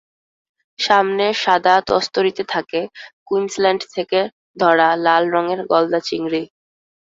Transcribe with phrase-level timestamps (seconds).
[0.79, 2.81] সামনের সাদা তস্তরিতে থাকে
[3.27, 4.19] কুইন্সল্যান্ড থেকে
[4.57, 6.43] ধরা লাল রঙের গলদা চিংড়ি।